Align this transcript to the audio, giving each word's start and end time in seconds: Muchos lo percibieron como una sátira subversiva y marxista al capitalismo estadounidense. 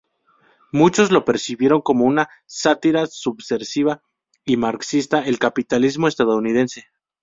Muchos 0.71 1.11
lo 1.11 1.25
percibieron 1.25 1.81
como 1.81 2.05
una 2.05 2.27
sátira 2.47 3.05
subversiva 3.05 4.01
y 4.43 4.57
marxista 4.57 5.19
al 5.19 5.37
capitalismo 5.37 6.07
estadounidense. 6.07 6.87